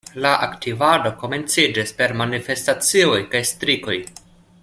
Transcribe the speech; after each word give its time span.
La 0.25 0.29
aktivado 0.45 1.11
komenciĝis 1.23 1.93
per 2.01 2.17
manifestacioj 2.23 3.21
kaj 3.35 3.43
strikoj. 3.53 4.01